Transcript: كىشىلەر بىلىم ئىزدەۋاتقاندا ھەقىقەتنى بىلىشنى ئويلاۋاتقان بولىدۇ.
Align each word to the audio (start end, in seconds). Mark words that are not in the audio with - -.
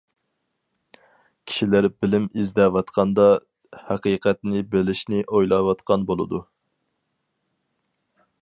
كىشىلەر 1.49 1.87
بىلىم 2.05 2.25
ئىزدەۋاتقاندا 2.43 3.27
ھەقىقەتنى 3.91 4.65
بىلىشنى 4.73 5.23
ئويلاۋاتقان 5.29 6.09
بولىدۇ. 6.13 6.45